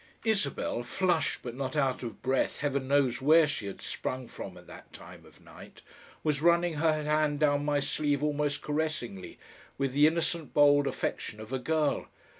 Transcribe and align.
Isabel, 0.25 0.81
flushed 0.81 1.43
but 1.43 1.53
not 1.53 1.75
out 1.75 2.01
of 2.01 2.23
breath, 2.23 2.57
Heaven 2.57 2.87
knows 2.87 3.21
where 3.21 3.45
she 3.45 3.67
had 3.67 3.83
sprung 3.83 4.27
from 4.27 4.57
at 4.57 4.65
that 4.65 4.91
time 4.93 5.27
of 5.27 5.39
night! 5.39 5.83
was 6.23 6.41
running 6.41 6.73
her 6.77 7.03
hand 7.03 7.39
down 7.39 7.63
my 7.65 7.79
sleeve 7.79 8.23
almost 8.23 8.63
caressingly, 8.63 9.37
with 9.77 9.93
the 9.93 10.07
innocent 10.07 10.55
bold 10.55 10.87
affection 10.87 11.39
of 11.39 11.53
a 11.53 11.59
girl. 11.59 12.07